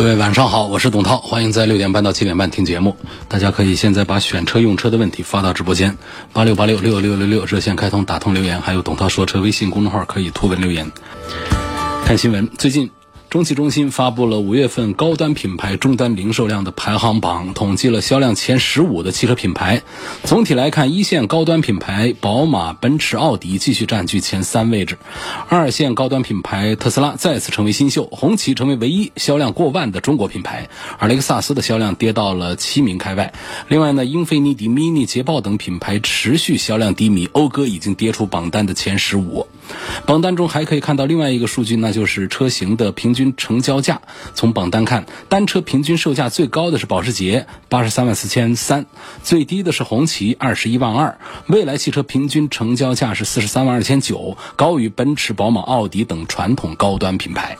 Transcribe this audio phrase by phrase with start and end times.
[0.00, 2.96] 各位晚上好，我是董涛，欢迎在六点半到七点半听节目。
[3.28, 5.98] 大家可以现在把选车用车的问题发到直播间，
[6.32, 10.90] 八六八六六六六六热线开通打通留言，还有董涛说车微信公众号可以图文留言。
[12.06, 12.90] 看新闻，最近。
[13.30, 19.82] 中汽中心发布了五月份高端品牌终端零售量的排行榜，统计了销量前十五的汽车品牌。
[20.24, 24.98] 总体来看，一线高端品牌宝马、奔驰、奥迪继续占据前三位置，
[25.48, 33.32] 二线高端品牌特斯拉再次成为新秀，红旗成为唯一销量过万的中国品牌，而雷克萨斯的销量跌到了七名开外。
[33.68, 39.46] 另外呢，英菲尼迪、mini、捷豹等品牌持续销量低迷，讴歌已经跌出榜单的前十五。
[40.04, 44.00] 榜单中还可以看到另外一个数据，那就是车型的平均均成交价。
[44.34, 48.84] 从榜单看，单车平均售价最高的是保时捷，八十三万四千三；
[49.22, 51.18] 最低的是红旗，二十一万二。
[51.48, 57.58] 蔚来汽车平均成交价是四十三万二千九，高于奔驰、宝马、奥迪等传统高端品牌。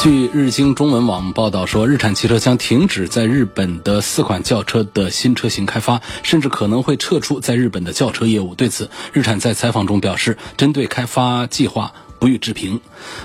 [0.00, 8.56] 据日经中文网报道说，日产汽车将停止在日本的四款轿车的新车型开发，甚至可能会撤出在日本的轿车业务。
[8.56, 11.92] 对此，日产在采访中表示，针对开发计划。
[12.22, 12.80] 不予置评。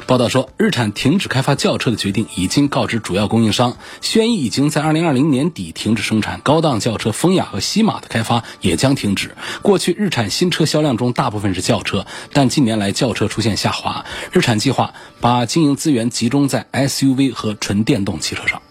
[0.07, 9.35] 报道说，日产停止开发轿车的决定已经告知主要供应商，轩逸已经在2020年底停止生产高档轿车风雅和西马的开发也将停止。
[9.61, 18.63] 过去日产新车销量中大部分是轿车，但近年来轿车出现下滑，日产计划把经营资源集中在 SUV 和纯电动汽车上。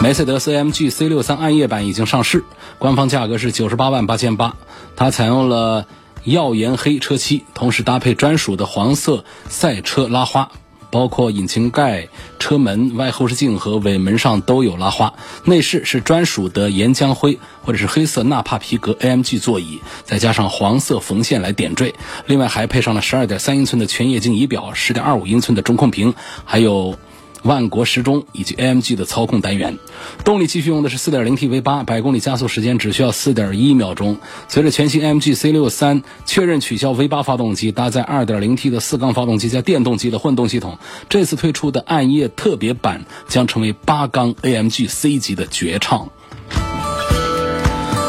[0.00, 2.44] 梅赛德斯 AMG C63 暗夜版已经上市，
[2.78, 4.56] 官方价格是九十八万八千八，
[4.96, 5.86] 它采用了。
[6.24, 10.50] 耀颜黑车漆，同时搭配专属的黄色赛车拉花，
[10.90, 12.08] 包括引擎盖、
[12.38, 15.14] 车门、外后视镜和尾门上都有拉花。
[15.44, 21.94] 内饰是专属的岩浆灰或者是黑色纳帕皮革 AMG 座椅，再加上黄色缝线来点缀。
[22.26, 26.14] 另外还配上了12.3英寸的全液晶仪表、10.25英寸的中控屏，
[26.44, 26.98] 还有。
[27.42, 29.78] 万国时钟以及 AMG 的操控单元，
[30.24, 34.18] 动力继续用的是 4.0T V8，百公里加速时间只需要4.1秒钟。
[34.48, 40.78] 随着全新 AMG C63 确认取消 V8 发动机，搭载 2.0T 的四缸发动机加电动机的混动系统，
[41.08, 46.10] 这次推出的暗夜特别版将成为八缸 AMG C 级的绝唱。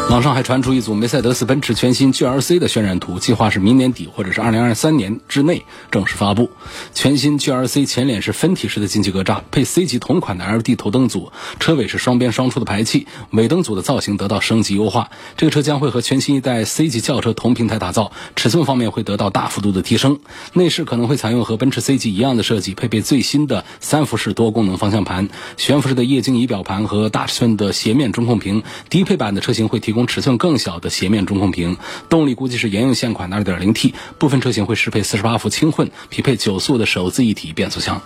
[0.09, 6.49] 网上还传出一组梅赛德斯奔驰全新 GLC 的渲染图，计划是明年底或者是二零二三年之内正式发布。
[6.95, 15.11] 全新 GLC 前脸是分体式的进气格栅，配 C 级同款的 LED 头灯组，车尾是双边双出的排气，尾灯组的造型得到升级优化。
[15.37, 20.19] 这个车将会和全新一代 C 级轿车同平台打造，尺寸方面会得到大幅度的提升。
[20.53, 28.63] 内饰可能会采用和奔驰 C 级一样的设计，配备最新的三辐式多功能方向盘、悬浮式的液晶仪表盘和大尺寸的斜面中控屏。
[28.89, 29.98] 低配版的车型会提供。
[30.07, 31.77] 尺寸更小的斜面中控屏，
[32.09, 38.01] 动力估计是沿用现款的 2.0T，部分车型会适配48伏轻混，匹配九速的手自一体变速箱。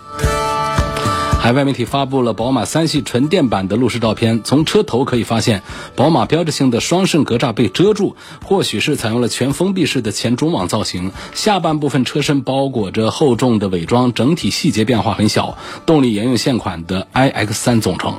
[1.40, 5.62] 海外媒体发布了宝马三系纯电版的路试照片，从车头可以发现，
[5.94, 8.16] 宝马标志性的双肾格栅被遮住，
[8.46, 18.18] 或许是采用了全封闭式的前中网造型，下半部分车身包裹着厚重的伪装，整体细节变化很小，动力沿用现款的 iX3 总成。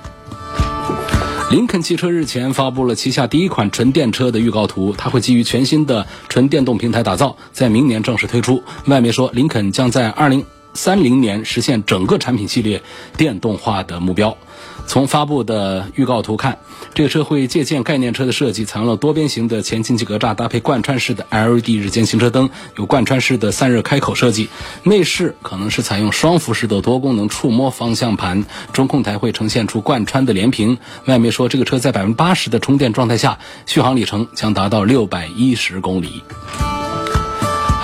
[1.55, 8.61] 林肯汽车日前发布了旗下第一款纯电车的预告图，它会基于全新的纯电动平台打造，在明年正式推出。
[8.87, 12.83] 外媒说，林肯将在二零三零年实现整个产品系列
[13.17, 14.37] 电动化的目标。
[14.87, 16.59] 从发布的预告图看，
[16.95, 24.49] 这个车会借鉴概念车的设计，采用了多边形的前进气格栅，搭配贯穿式的 LED 日间行车灯，有贯穿式的散热开口设计。
[24.83, 30.79] 内饰可能是采用双辐式的多功能触摸方向盘，中控台会呈现出贯穿的连屏。
[31.07, 36.23] 外媒说，这个车在百分之八十的充电状态下，续航里程将达到六百一十公里。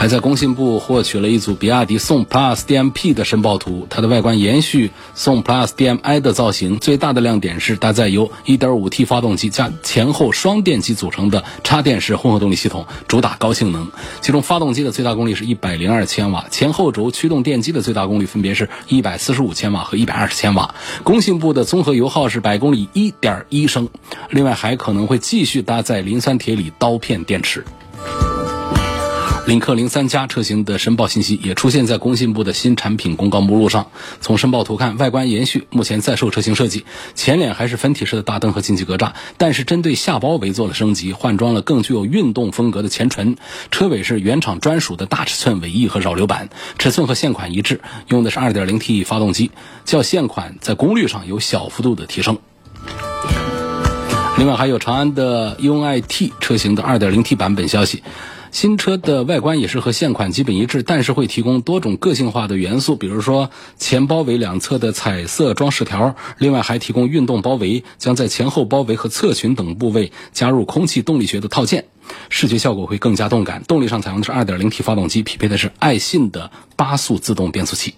[0.00, 13.92] 还在工信部获取了一组比亚迪宋 PLUS DM-P 的申报图，它的外观延续宋 PLUS DM-i 的造型，最大的亮点是搭载由 1.5T 发动机加前后双电机组成的插电式混合动力系统，主打高性能。
[14.22, 20.74] 其中发动机的最大功率是一百零二千瓦，前后轴驱动电机的最大功率分别是一百四十五千瓦和一百二十千瓦。
[21.02, 23.90] 工信部的综合油耗是百公里一点一升，
[24.30, 27.62] 另外还可能会继续搭载磷酸铁锂刀片电池。
[29.46, 33.90] 领克零三加车型的申报信息也出现在工信部的新产品公告目录上。
[34.20, 36.84] 从申报图看，外观延续目前在售车型设计，
[37.16, 43.36] 前脸还是分体式的大灯和进气格栅，但是针对下包围做了升级，换装了更具有运动风格的前唇。
[43.72, 46.48] 车尾是原厂专属的大尺寸尾翼和扰流板，
[46.78, 49.50] 尺寸和现款一致，用的是 2.0T 发动机，
[49.84, 52.38] 较现款在功率上有小幅度的提升。
[54.38, 58.04] 另外还有长安的 UNI-T 车型的 2.0T 版本消息。
[58.52, 71.86] 新车的外观也是和现款基本一致，但是会提供多种个性化的元素，比如说前包围两侧的彩色装饰条，另外还提供运动包围，将在前后包围和侧裙等部位加入空气动力学的套件，
[72.28, 73.62] 视觉效果会更加动感。
[73.62, 77.94] 动力上采用的是 2.0T 发动机，匹配的是爱信的八速自动变速器。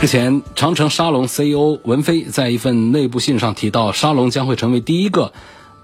[0.00, 5.32] 之前，长城沙龙 CEO 文飞在一份内部信上提到，沙龙将会成为第一个。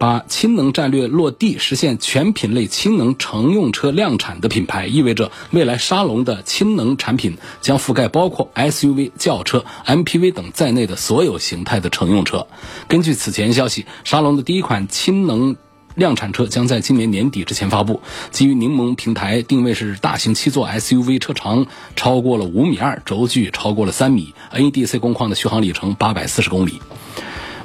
[0.05, 12.47] 把氢能战略落地，实现全品类氢能乘用车量产的品牌，意味着未来沙龙的氢能产品将覆盖包括 SUV、轿车、MPV 等在内的所有形态的乘用车。
[12.87, 15.57] 根据此前消息，沙龙的第一款氢能
[15.95, 18.03] 量产车将在今年年底之前发布。
[18.31, 21.65] 基于柠檬平台定位是大型七座 SUV，车长
[21.97, 26.83] 超过了五米二，轴距超过了三米，NEDC 工况的续航里程八百四十公里。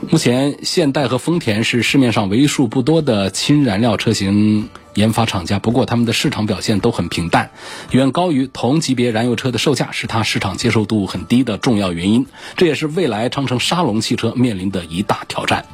[0.08, 5.60] 目前，现代和丰田是市面上为数不多的氢燃料车型研发厂家。
[5.60, 7.52] 不过，他们的市场表现都很平淡，
[7.92, 12.26] 远高于同级别燃油车的售价，是它市场接受度很低的重要原因。
[12.56, 15.66] 这也是未来长城沙龙汽车面临的一大挑战。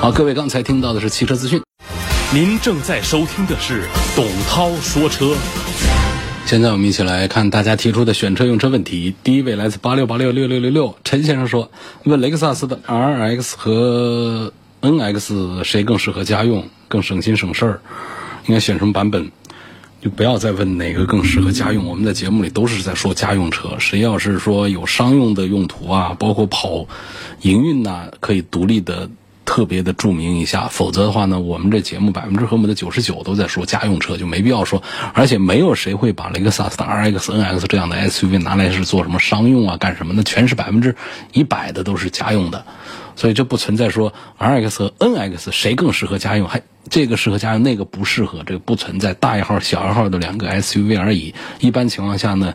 [0.00, 1.62] 好，各位刚才听到的是汽车资讯。
[2.32, 3.84] 您正在收听的是
[4.16, 5.36] 董涛说车。
[6.46, 9.12] 现在我们一起来看大家提出的选车用车问题。
[9.24, 11.68] 第一位来自八六八六六六六六陈先生说
[12.06, 17.80] ：“问雷克萨斯的 RX 和 NX 谁更适合家用，更省心省事儿？
[18.46, 19.28] 应该选什么版本？
[20.00, 21.84] 就不要再问哪个更适合家用。
[21.84, 26.86] 我们在节目里都是在说家用车，谁要是说有商用的用途啊，包括跑
[27.40, 29.10] 营运呐，可以独立的。”
[29.46, 34.82] 特别的注明一下，否则的话呢，我们这节目百分之和我们的九十九都在说家用车，就没必要说。
[35.14, 40.22] 而且没有谁会把雷克萨斯的 RX、NX 这样的 SUV 拿来是做什么商用啊，干什么的？
[40.24, 40.94] 全是百分之
[41.32, 42.66] 一百的都是家用的，
[43.14, 46.60] 所以这不存在说 RX 和 NX 谁更适合家用，还
[46.90, 51.34] 这个适合家用，那个不适合，这个不存在大一号、小一号的两个 SUV 而已。
[51.60, 52.52] 一般情况下呢，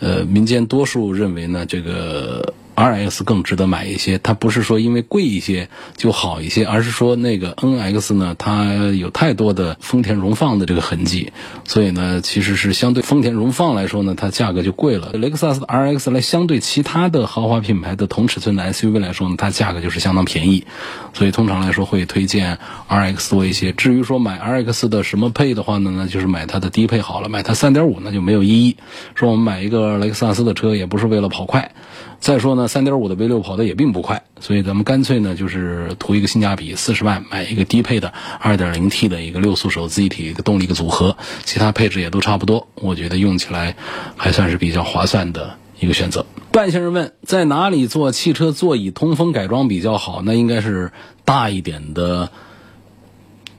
[0.00, 2.54] 呃，民间多数认为呢，这个。
[2.74, 11.32] R X 更值得买一些，它不是说因为贵一些就好一些，而是说那个 N X 呢，它有太多的丰田荣放的这个痕迹，
[11.64, 15.12] 所以呢，其实是相对丰田荣放来说呢，它价格就贵了。
[15.12, 20.64] 雷克萨斯的 R X 来相对其他的豪华品牌的同尺寸的 S U V 来说呢，它价格就是相当便宜，
[21.12, 22.58] 所以通常来说会推荐
[22.88, 23.72] R X 多一些。
[23.72, 28.76] 至于说买 R X 的什么配的话呢，那就是买它的低配好了，买它三点五那就没有意义。
[29.14, 31.72] 说我们买一个雷克萨斯的车也不是为了跑快。
[32.22, 43.74] 再说呢，三点五的 V 六跑的也并不快，所以咱们干脆呢就是图一个性价比，四十万买一个低配的二点零 T 的一个六速手自一体一个动力一个组合，其他配置也都差不多，我觉得用起来
[44.16, 46.24] 还算是比较划算的一个选择。
[46.52, 50.22] 段先生问，在哪里做汽车座椅通风改装比较好？
[50.24, 50.92] 那应该是
[51.24, 52.30] 大一点的。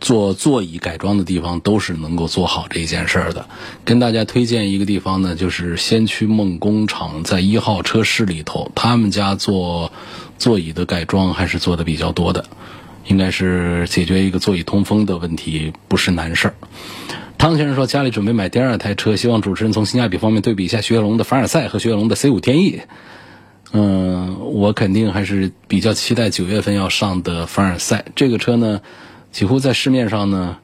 [0.04, 3.48] 做座椅改装的地方都是能够做好这一件事儿的。
[3.86, 9.94] 跟大家推荐一个地方呢，就是先驱梦工厂在一号车室里头，他们家做
[10.38, 12.44] 座椅的改装还是做的比较多的，
[13.08, 16.54] 应该是解决一个座椅通风的问题不是难事儿。
[17.38, 22.82] 汤先生说家里准备买第二台车，希望主持人从性价比方面对比一下雪铁龙的凡尔赛和雪铁龙的 C 五天翼。
[23.72, 28.82] 嗯，我肯定还是比较期待九月份要上的凡尔赛这个车呢。
[29.34, 30.58] 几乎在市面上呢，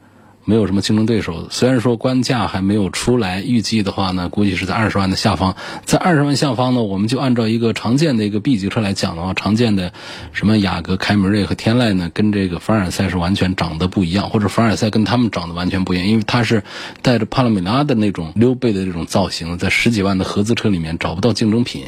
[0.45, 1.47] 没有什么竞争对手。
[1.49, 5.55] 虽然说官价还没有出来，预计的话呢，估计是在二十万的下方。
[5.85, 9.91] 在二十万下方呢，我们就按照一个常见的一个 B 级车来讲的话，常见的
[10.33, 16.63] 什么雅阁、凯美瑞和天籁呢，跟这个凡尔赛是完全长得不一样，或者凡尔赛跟他们长得完全不一样，因为它是
[17.01, 21.83] 带着帕拉梅拉的那种溜背的这种造型，在十几万的合资车里面找不到竞争品。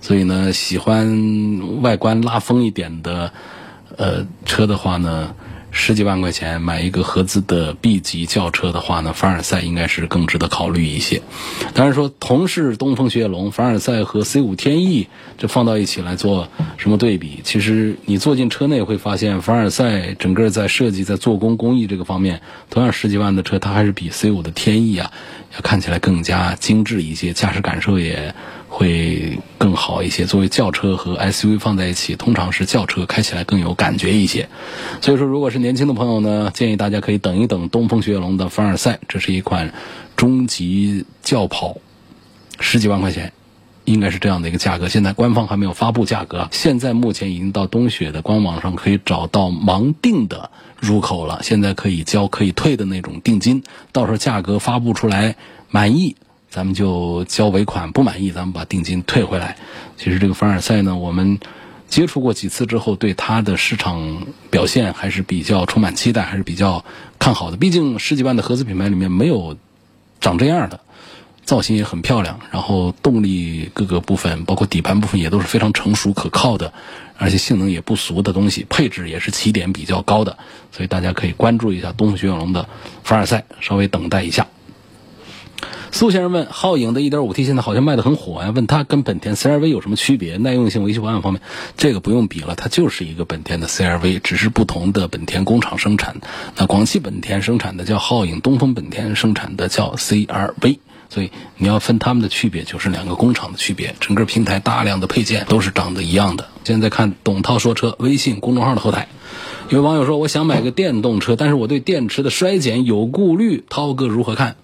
[0.00, 3.32] 所以呢，喜欢外观拉风一点的
[3.98, 5.34] 呃车的话呢。
[5.72, 11.22] 十几万块钱买一个合资的 B 级轿车的话呢，凡尔赛应该是更值得考虑一些。
[11.74, 15.08] 当然说，同是东风雪铁龙，凡尔赛和 C 五天翼
[15.38, 17.40] 这放到一起来做什么对比？
[17.44, 25.10] 其实你坐进车内会发现，凡尔赛整个在设计、在做工、工艺这个方面，同样十几万的车，它还是比 C 五的天翼啊
[25.54, 28.34] 要看起来更加精致一些，驾驶感受也
[28.68, 30.24] 会更好一些。
[30.24, 34.48] 作为轿车和 SUV 放在一起，通常是轿车开起来更有感觉一些。
[35.00, 39.72] 所以说，如果是年轻的朋友呢，建议大家可以等一等东风雪铁龙的凡尔赛，这是一款
[40.16, 41.76] 中级轿跑，
[42.60, 43.32] 十几万块钱。
[43.92, 46.48] 应该是这样的一个价格，现在官方还没有发布价格。
[46.52, 53.62] 现在目前已经到东雪的官网上可以找到盲定的入口了，现在可以交可以退的那种定金。
[53.92, 55.36] 到时候价格发布出来，
[55.70, 56.16] 满意
[56.48, 59.56] 咱们就交尾款，不满意咱们把定金退回来。
[59.96, 61.38] 其实这个凡尔赛呢，我们
[61.88, 66.84] 接触过几次之后，对它的市场表现还是比较充满期待，还是比较
[67.18, 67.56] 看好的。
[67.56, 69.56] 毕竟十几万的合资品牌里面没有
[70.20, 70.80] 长这样的。
[71.44, 76.72] 造型也很漂亮，然后动力各个部分，包括底盘部分也都是非常成熟可靠的，
[77.16, 80.38] 而且性能也不俗的东西，配置也是起点比较高的，
[80.70, 82.68] 所以大家可以关注一下东风雪铁龙的
[83.02, 84.46] 凡尔赛，稍微等待一下。
[85.92, 88.52] 苏先生问：皓影的 1.5T 现在好像卖的很火呀？
[88.54, 90.36] 问他跟本田 CRV 有什么区别？
[90.36, 91.42] 耐用性、维修保养方面，
[91.76, 96.20] 这个不用比了，它就是一个本田的 CRV，只是不同的本田工厂生产。
[96.56, 100.78] 那广汽本田生产的叫皓影，东风本田生产的叫 CRV。
[101.10, 103.94] 所以你要分他们的区别，就是两个工厂的区别。
[104.00, 106.48] 整个平台大量的配件都是长得一样的。
[106.64, 109.08] 现在看董涛说车微信公众号的后台，
[109.68, 114.56] 有网友说我想买个电动车，但是我对电池的衰减有顾虑，涛哥如何看？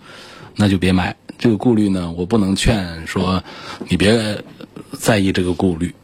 [0.55, 1.17] 那就别买。
[1.39, 3.45] 这个顾虑呢，我不能劝说
[3.89, 4.43] 你别
[4.93, 5.95] 在意这个顾虑。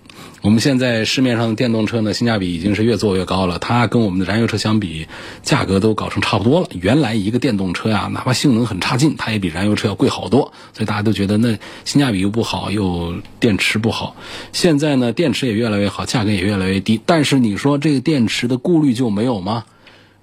[0.43, 3.61] 我们现在市面上的电动车呢，性价比已经是越做越高了。
[3.61, 5.07] 它跟我们的燃油车相比，
[5.45, 6.69] 价格都搞成差不多了。
[6.73, 10.53] 原来一个电动车呀，哪怕性能很差劲，它也比燃油车要贵好多。
[10.73, 14.17] 所以大家都觉得那性价比又不好，又电池不好。
[14.53, 17.01] 现在呢，电池也越来越好，价格也越来越低。
[17.07, 19.63] 但是你说这个电池的顾虑就没有吗？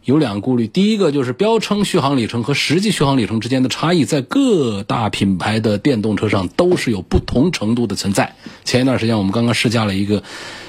[0.10, 8.36] 有两个顾虑，第一个就是标称续航里程和实际续航里程之间的差异，在各大品牌的电动车上都是有不同程度的存在。
[8.66, 10.24] 前一段时间我们刚刚试驾了一个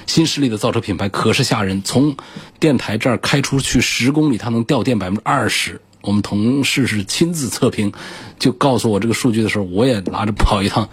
[0.07, 2.17] 新势力的造车品牌，可是吓人，从
[2.59, 5.81] 电台这儿开出去十公里，它能掉电百分之二十。
[6.03, 7.93] 我们同事是亲自测评，
[8.39, 10.91] 就告诉我这个数据的时候，我也拿着跑一趟。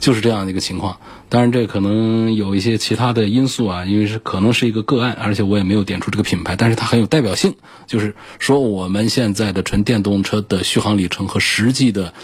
[0.00, 7.54] 就是这样的一个情况，当然这可能有一些其他的因素啊，因为是可能是一个个案，而且我也没有点出这个品牌，但是它很有代表性。
[7.86, 12.14] 就是说我们现在的纯电动车的续航里程和实际的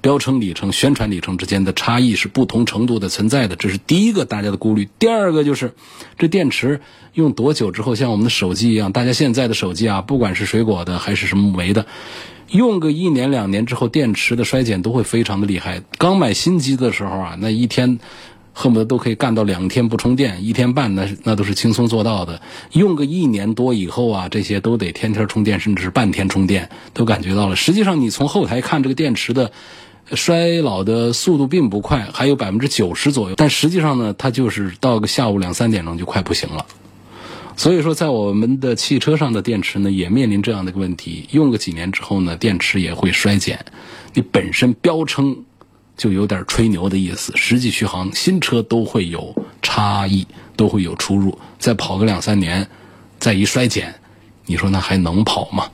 [0.00, 4.88] 标称里程、宣传里程之间的差异是不同程度的存在的，这是第一个大家的顾虑。
[4.98, 5.74] 第二个就是
[6.16, 6.80] 这电池
[7.12, 11.84] 用多久之后，像我们的手机一样，大家现在的手机啊，不管是水果的还是什么维的。
[12.50, 15.82] 用个一年两年之后，电池的衰减都会非常的厉害。
[15.98, 17.98] 刚买新机的时候啊，那一天
[18.52, 22.40] 恨不得都可以干到两天不充电，一天半那那都是轻松做到的。
[22.72, 27.54] 用个一年多以后啊，这些都得天天充电，甚至是半天充电，都感觉到了。
[27.54, 29.52] 实际上，你从后台看这个电池的
[30.14, 33.36] 衰老的速度并不快，还有百分之九十左右。
[33.36, 36.64] 但实际上呢，它就是到个下午两三点钟就快不行了。
[37.58, 41.26] 所以说，在我们的汽车上的电池呢，也面临这样的一个问题。
[41.32, 43.66] 用个几年之后呢，电池也会衰减。
[44.14, 45.44] 你本身标称
[45.96, 50.24] 就有点吹牛的意思，实际续航新车都会有差异，
[50.54, 51.36] 都会有出入。
[51.58, 52.68] 再跑个两三年，
[53.18, 53.96] 再一衰减，
[54.46, 55.68] 你说那还能跑吗？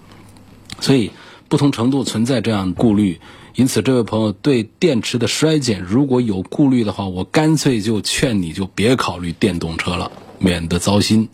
[0.80, 1.10] 所以
[1.50, 3.20] 不同程度存在这样的顾虑。
[3.56, 10.10] 因此，这位朋友对电池的衰减如果有顾虑的话，我干脆就劝你就别考虑电动车了。
[10.38, 11.28] 免得糟心。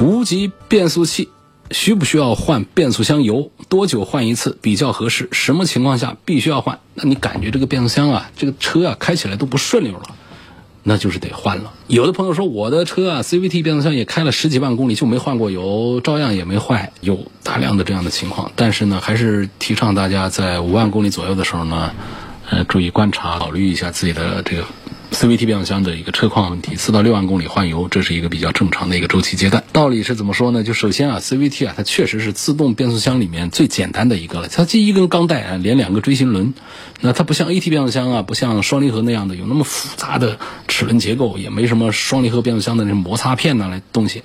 [0.00, 1.28] 无级变速器
[1.70, 3.50] 需不需要换变速箱油？
[3.68, 5.28] 多久换一次比较合适？
[5.30, 6.78] 什么情况下必须要换？
[6.94, 10.02] 那你感觉这个变速箱啊，这个车啊开起来都不顺溜了，
[10.82, 11.72] 那就是得换了。
[11.86, 18.50] 有的朋友说我的车啊，CVT 变速箱也开了十几万公里就没换过油，照样也没坏，有大量的这样的情况。
[18.56, 21.92] 但是呢，还是提倡大家在五万公里左右的时候呢，
[22.48, 24.64] 呃，注意观察，考虑一下自己的这个。
[25.10, 29.64] CVT 变速箱的一个车况问题，四到六万公里换油，这是一个比较正常的一个周期阶段。
[29.72, 30.62] 道理是怎么说呢？
[30.62, 34.48] 就首先啊，CVT 啊，它确实是自动变速箱里面最简单的一个了。
[34.48, 36.54] 它就一根钢带啊，连两个锥形轮。
[37.00, 40.38] 那它不像 AT 变速箱啊，不像双离合那样的有那么复杂的
[40.68, 44.22] 齿轮结构，也没什么双离合变速箱的那摩擦片呐那东西。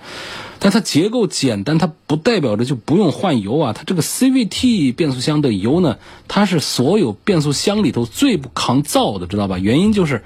[0.60, 3.74] 但它结构简单，它不代表着就不用换油啊。
[3.74, 9.58] 它这个 CVT 变速箱的油呢，它是所有变速箱里头最不抗造的，知道吧？
[9.58, 10.24] 原因就是。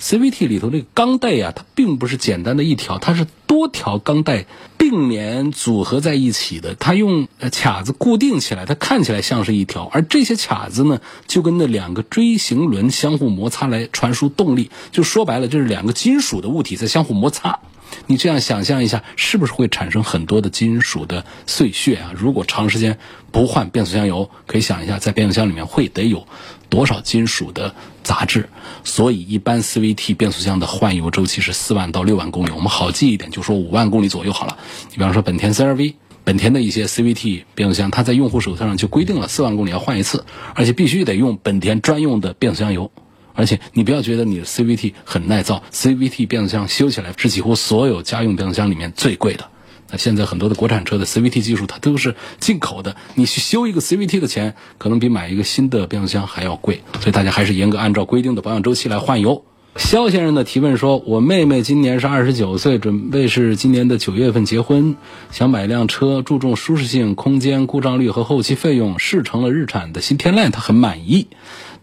[0.00, 6.74] CVT 里头这个钢带呀，它并不是简单的一条，它是多条钢带并联组合在一起的。
[6.74, 14.70] 它用卡子固定起来，它看起来像是一条，而这些卡子呢，就跟那两个锥形轮相互摩擦来传输动力。
[14.92, 17.58] 就说白了，就是两个金属的物体在相互摩擦。
[18.06, 22.12] 你这样想象一下，是不是会产生很多的金属的碎屑啊？
[22.14, 22.98] 如果长时间
[23.32, 26.26] 不换变速箱油，可以想一下，在变速箱里面会得有
[26.68, 28.48] 多少金属的杂质？
[28.84, 32.50] 所以，一般 CVT 变速箱的换油周期是四万到六万公里。
[32.50, 34.58] 我们好记一点，就说五万公里左右好了。
[34.90, 35.94] 你比方说本田 CRV。
[36.24, 40.24] 本田的一些 CVT 变速箱，它在用户手册上就规定了四万公里要换一次，
[40.56, 42.90] 而且必须得用本田专用的变速箱油。
[43.36, 49.48] 而且你不要觉得你的 CVT 很耐造，CVT 变速箱修起来是几乎所有家用变速箱里面最贵的。
[49.88, 56.82] 那现在很多的国产车的 CVT 技术它都是进口的，你去修一个 CVT 的钱可能比买一个新的变速箱还要贵。
[57.00, 59.44] 所以大家还是严格按照规定的保养周期来换油。
[59.76, 64.96] 肖先生的提问说：“我妹妹今年是二十九岁，准备是今年的九月份结婚，
[65.30, 71.26] 想买辆车，注重舒适性、空间、故障率和后期费用，试乘了日产的新天籁，她很满意。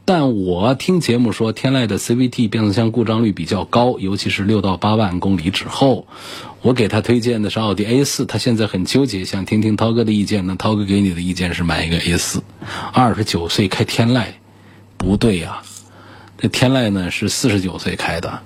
[0.06, 6.08] 但我听节目说，天籁的 CVT 变速箱故障率比较高，尤其是六到八万公里之后。
[6.62, 10.46] 我给他推荐的是奥迪 A 四，他现在很纠结，想听听涛哥的意见。
[10.46, 12.44] 那涛哥给你的意见是买一个 A 四。
[12.92, 14.26] 二十九岁开天籁，
[14.98, 15.62] 不对呀。”
[16.38, 18.42] 这天籁呢是四十九岁开的，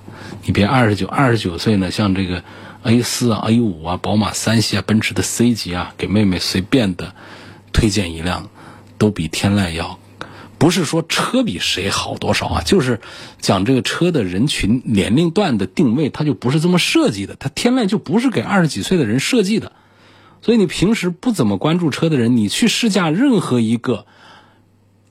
[0.46, 2.44] 你别二十九，二十九岁呢，像这个
[2.84, 7.16] A 四啊、A 五啊、宝马三系啊、奔驰的 C 级啊，给妹妹随便的
[7.74, 8.50] 推荐一辆，
[9.00, 9.98] 都比天籁要。
[10.58, 13.00] 不是说车比谁好多少啊，就是
[13.40, 17.36] 讲这个车的人群年龄段的定位，它就不是这么设计的。
[17.40, 19.72] 它天籁就不是给二十几岁的人设计的，
[20.42, 24.06] 所以你平时不怎么关注车的人，你去试驾任何一个。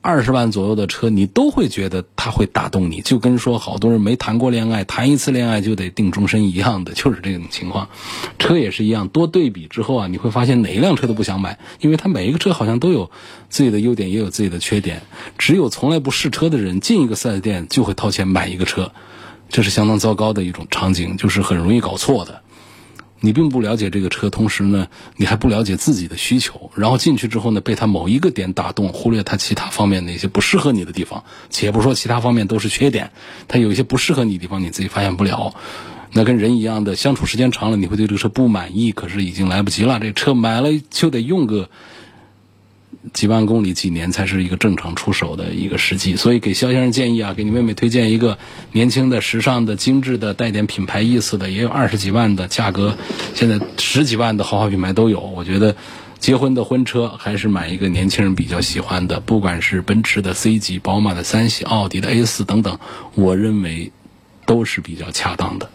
[0.07, 7.89] 二十万左右的车，你都会觉得它会打动你，就跟说好多人没谈过恋爱，谈一次恋爱就得定终身一样的，就是这种情况。
[8.39, 13.11] 车也是一样，多对比之后啊，你会发现哪一辆车都不想买，因为它每一个车好像都有
[13.49, 15.01] 自己的优点，也有自己的缺点。
[15.37, 18.93] 只有从来不试车的人，进一个四 S 店就会掏钱买一个车，
[19.49, 22.43] 这是相当糟糕的一种场景，就是很容易搞错的。
[23.19, 31.23] 你并不了解这个车，同时呢，你还不了解自己的需求，然后进去之后呢，被它某一个点打动，忽略它其他方面的一些不适合你的地方。
[31.49, 33.11] 且不说其他方面都是缺点，
[33.47, 35.53] 它有一些不适合你的地方，你自己发现不了。
[36.13, 39.99] 那跟人一样的，相处时间长了，你会对这个车不满意，可是已经来不及了。
[39.99, 41.69] 这车买了就得用个。
[43.13, 48.37] 几万公里几年才是一个正常出手的一个时机，所以给肖先生建议啊，给你妹妹推荐一个
[48.71, 52.97] 年轻的、时尚的、精致的、带点品牌意思的，也有二十几万的价格，
[53.33, 55.19] 现在十几万的豪华品牌都有。
[55.19, 55.75] 我觉得
[56.19, 62.79] 结婚的婚车还是买一个年轻人比较喜欢的，不管是奔驰的 C 级、宝马的三系、奥迪的 A 四等等，
[63.15, 63.91] 我认为
[64.45, 65.69] 都是比较恰当的。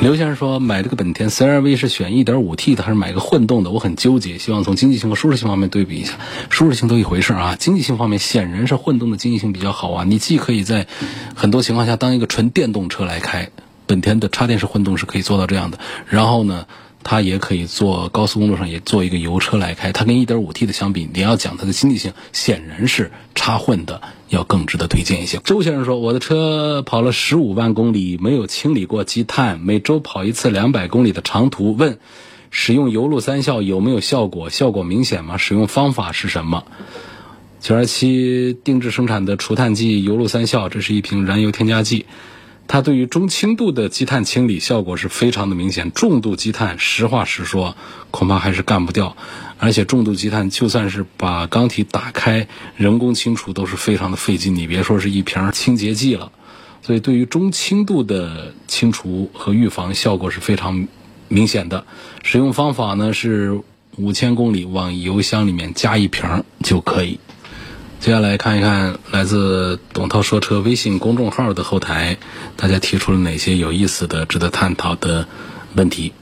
[0.00, 3.70] 刘先生说：“买这个本田 CR-V 是选 1.5T 的还是买个混动的？
[3.70, 6.14] 我很纠结，希望从经济性和舒适性方面对比一下。
[6.48, 10.04] 舒适性都一回事啊，经济性方面显然是混动的经济性比较好啊。
[10.04, 10.86] 你既可以在
[11.34, 13.50] 很多情况下当一个纯电动车来开，
[13.86, 15.78] 本田的插电式混动是可以做到这样的。
[16.08, 16.64] 然后呢？”
[17.02, 25.38] 它也可以做高速公路上也做一个油车来开，它跟 1.5T 的相比，你要讲它的经济性，显然是插混的要更值得推荐一些。
[25.38, 31.98] 周先生说，我的车跑了十五万公里，没有清理过积碳，每周跑一次两百公里的长途，问
[32.50, 34.50] 使用油路三效有没有效果？
[34.50, 35.36] 效果明显吗？
[35.36, 36.64] 使用方法是什么
[37.62, 42.06] ？927定制生产的除碳剂油路三效，这是一瓶燃油添加剂。
[42.72, 47.76] 它对于中轻度的积碳清理效果是非常的明显，重度积碳，实话实说，
[48.12, 49.16] 恐怕还是干不掉。
[49.58, 54.54] 而且重度积碳，就算是把缸体打开，人工清除都是非常的费劲。
[54.54, 56.30] 你别说是一瓶清洁剂了，
[56.80, 60.86] 所以对于中轻度的清除和预防效果是非常
[61.26, 61.84] 明显的。
[62.22, 63.60] 使用方法呢是
[63.96, 67.18] 五千公里往油箱里面加一瓶就可以。
[68.00, 72.16] 接下来看一看来自董涛说车微信公众号的后台，
[72.56, 75.28] 大家提出了哪些有意思的、值得探讨的
[75.74, 76.14] 问题？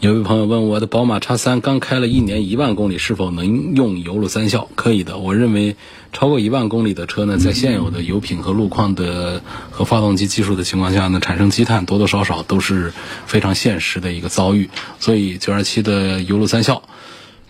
[0.00, 4.68] 有位朋友问我的宝马叉三刚开了一年一万公里，是否能用油路三效？
[4.74, 5.76] 可以的，我认为
[6.12, 12.92] 超过一万公里的车呢，在现有的油品和路况的和发动机技术的情况下呢，产生积碳多多少少都是
[13.24, 14.68] 非常现实的一个遭遇，
[15.00, 16.82] 所以九二七的油路三效。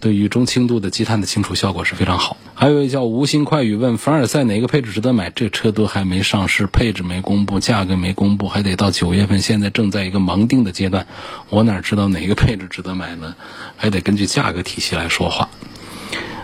[0.05, 2.37] 对于中轻度的积碳的清除效果是非常好。
[2.53, 5.31] 还有一位叫无心快语问凡尔赛哪个配置值得买？
[5.31, 11.07] 这车都还没上市，配置没公布，价格没公布，还得到九月份，现在正在一个盲定的阶段，
[11.49, 13.35] 我哪知道哪个配置值得买呢？
[13.79, 15.49] 还得根据价格体系来说话。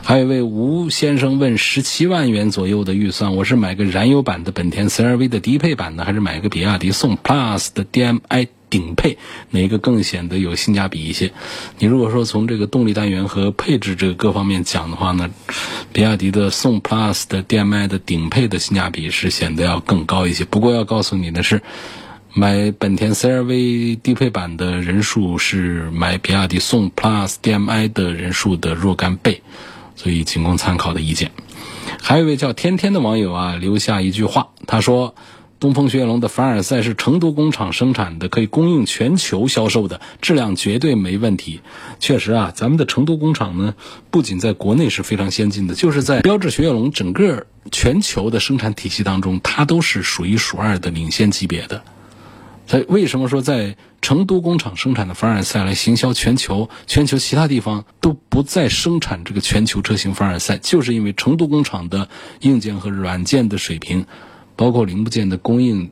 [0.03, 8.49] 还有一位吴先生问十七万元左右的预算，我是买个燃油版的本田 CR-V 的低配版呢，还是买个比亚迪宋 PLUS 的 DM-i？
[8.71, 9.19] 顶配
[9.51, 11.33] 哪个更显得有性价比一些？
[11.81, 15.29] 你如果说从这个动力单元和配置这个各方面讲的话呢，
[15.93, 20.45] 比亚迪的宋 PLUS 的 DM-i 的顶配的性价比是显得要更高一些。
[20.45, 21.63] 不过要告诉你的是，
[22.33, 29.43] 买本田 CR-V 低配版的人数是买比亚迪宋 PLUS DM-i 的人数的若干倍，
[30.01, 31.31] 所以仅供参考的意见。
[32.01, 35.15] 还有一位叫天天的网友啊，留下一句话，他说。
[35.61, 41.61] 东风雪铁龙的凡尔赛是成都工厂生产的，可以供应全球销售的，质量绝对没问题。
[41.99, 43.75] 确实啊，咱们的成都工厂呢，
[44.11, 51.83] 不仅在国内是非常先进的，就是在标致雪铁龙整个全球的生产体系当中，它都是数一数二的领先级别的。
[52.71, 56.71] 所以，为什么说在成都工厂生产的凡尔赛来行销全球？
[56.87, 62.09] 全球其他地方都不再生产这个全球车型凡尔赛，就是因为成都工厂的
[62.43, 64.07] 硬件和软件的水平。
[64.55, 65.91] 包括零部件的供应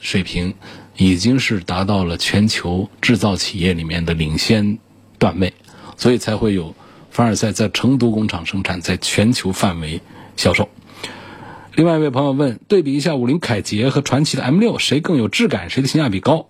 [0.00, 0.52] 水平，
[0.96, 4.78] 已经是达到了全球制造企业里面的领先
[5.18, 5.54] 段位，
[5.96, 6.74] 所以才会有
[7.08, 10.00] 凡尔赛在成都工厂生产，在全球范围
[10.36, 10.68] 销售。
[11.76, 15.68] 另外一位朋友问：对比一下五菱凯捷和传祺的 M 六，谁更有质感？
[15.68, 16.46] 谁的性价比高？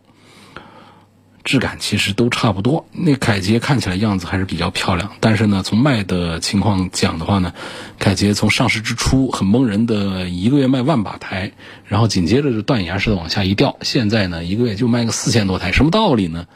[1.42, 2.86] 质感其实都差不多。
[2.92, 7.52] 那凯捷看起来样子还是比较漂亮，但是呢，从卖的情况讲的话呢，
[7.98, 11.50] 凯捷从上市之初很蒙人的一个月卖万把台，
[11.86, 16.46] 然后紧接着就断崖式的往下一掉，现在呢一个月就卖个四千多台，什么道理呢？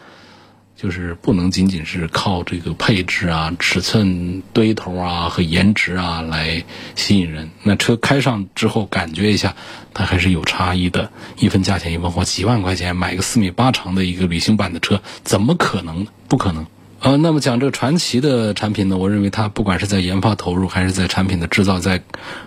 [0.81, 6.65] 就是不能仅仅是靠这个配置啊、尺寸堆头啊和颜值啊来
[6.97, 7.51] 吸引人。
[7.63, 9.55] 那车开上之后感觉一下，
[9.93, 11.11] 它还是有差异的。
[11.39, 16.07] 一分价钱一分货，几万块钱买个四米八长的一个旅行版的车，怎么可能？
[16.29, 16.67] 不可能。
[17.01, 22.03] 呃，那么讲这个传奇的产品呢，我认为它不管是在研发投入，还是在产品的制造，在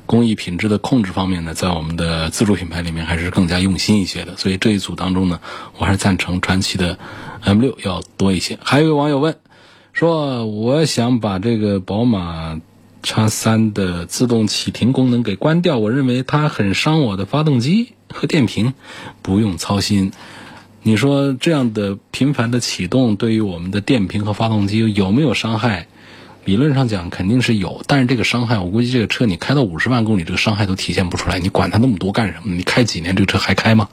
[0.05, 4.37] 工艺品质的控制方面呢，在我们的自主品牌里面还是更加用心一些的。
[4.37, 5.39] 所以这一组当中呢，
[5.79, 6.99] 我还是赞成传奇的
[7.43, 8.57] M 六要多一些。
[8.61, 9.35] 还有一位网友问
[9.91, 12.59] 说，我想把这个宝马
[13.03, 18.73] 叉三的自动启停功能给关掉，我认为它很伤我的发动机和电瓶，
[19.21, 20.11] 不用操心。
[20.81, 25.87] 你说这样的频繁的启动对于我们的电瓶和发动机有没有伤害？
[26.45, 31.39] 理论上讲肯定是有，但是这个伤害我估计这个车你开到五十万公里，这个伤害都体现不出来。
[31.39, 32.53] 你管它那么多干什么？
[32.53, 33.87] 你开几年这车还开吗？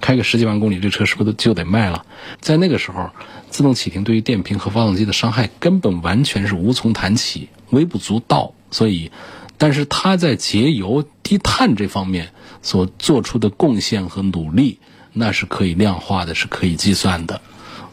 [0.00, 2.04] 开个十几万公里，这车是不是就得卖了？
[2.40, 3.10] 在那个时候，
[3.48, 8.52] 自动启停对于电瓶和发动机的伤害根本完全是无从谈起，微不足道。
[8.70, 9.10] 所以，
[9.56, 14.78] 但是它在节油低碳这方面所做出的贡献和努力。
[15.16, 17.40] 那是可以量化的，是可以计算的。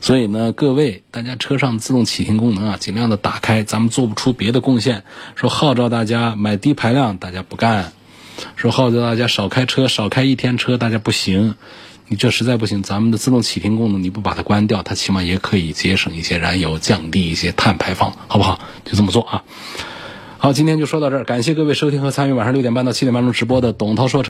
[0.02, 3.62] 所以呢，各位，大家车上自动启停功能啊，尽量的打开。
[3.62, 5.04] 咱们做不出别的贡献，
[5.36, 7.92] 说号召大家买低排量，大家不干；
[8.56, 11.54] 说号召大家少开车，少开一天车，大家不行。
[12.08, 18.60] 你这实在不行，咱们的自动启停功能你不把它关掉，它起码也可以节省一些燃油，降低一些碳排放，好不好？
[18.84, 19.44] 就这么做啊。
[20.40, 24.30] 好，今天就说到这儿，感谢各位收听和参与晚上六点半到七点半钟直播的董涛说车。